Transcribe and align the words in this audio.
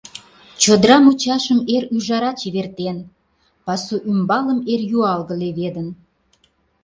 Чодыра 0.61 0.97
мучашым 1.03 1.59
эр 1.75 1.83
ӱжара 1.95 2.31
чевертен, 2.39 2.97
пасу 3.65 3.95
ӱмбалым 4.11 4.59
эр 4.71 4.81
юалге 4.97 5.35
леведын. 5.41 5.87